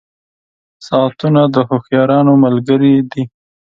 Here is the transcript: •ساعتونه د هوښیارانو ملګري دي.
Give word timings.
•ساعتونه 0.87 1.41
د 1.53 1.55
هوښیارانو 1.69 2.33
ملګري 2.45 2.95
دي. 3.11 3.23